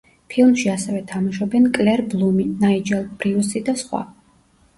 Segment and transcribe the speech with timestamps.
[0.33, 4.03] ფილმში ასევე თამაშობენ კლერ ბლუმი, ნაიჯელ ბრიუსი და სხვა.